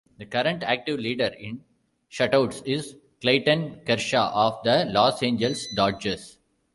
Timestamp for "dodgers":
5.75-6.39